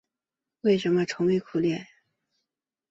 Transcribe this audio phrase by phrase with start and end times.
[0.61, 1.85] 为什么愁眉苦脸？